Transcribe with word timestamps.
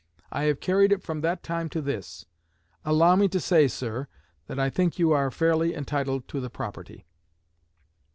I 0.31 0.45
have 0.45 0.59
carried 0.59 0.91
it 0.91 1.03
from 1.03 1.21
that 1.21 1.43
time 1.43 1.69
to 1.69 1.79
this. 1.79 2.25
Allow 2.83 3.15
me 3.15 3.27
to 3.27 3.39
say, 3.39 3.67
sir, 3.67 4.07
that 4.47 4.57
I 4.57 4.67
think 4.67 4.97
you 4.97 5.11
are 5.11 5.29
fairly 5.29 5.75
entitled 5.75 6.27
to 6.29 6.39
the 6.39 6.49
property.'" 6.49 7.05